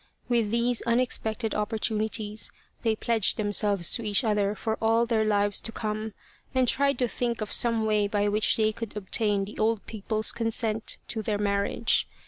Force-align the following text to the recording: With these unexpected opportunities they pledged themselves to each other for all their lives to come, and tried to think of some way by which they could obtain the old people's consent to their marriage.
With 0.27 0.49
these 0.49 0.81
unexpected 0.87 1.53
opportunities 1.53 2.49
they 2.81 2.95
pledged 2.95 3.37
themselves 3.37 3.93
to 3.93 4.01
each 4.01 4.23
other 4.23 4.55
for 4.55 4.75
all 4.81 5.05
their 5.05 5.23
lives 5.23 5.59
to 5.59 5.71
come, 5.71 6.15
and 6.55 6.67
tried 6.67 6.97
to 6.97 7.07
think 7.07 7.39
of 7.39 7.53
some 7.53 7.85
way 7.85 8.07
by 8.07 8.27
which 8.27 8.57
they 8.57 8.71
could 8.73 8.97
obtain 8.97 9.45
the 9.45 9.59
old 9.59 9.85
people's 9.85 10.31
consent 10.31 10.97
to 11.09 11.21
their 11.21 11.37
marriage. 11.37 12.07